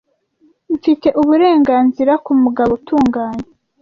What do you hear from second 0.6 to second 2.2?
mfite uburenganzira